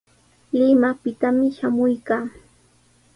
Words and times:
Limaqpitami 0.57 1.47
shamuykaa. 1.57 2.25